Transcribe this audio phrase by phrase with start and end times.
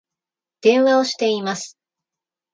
[0.61, 1.77] 電話をしています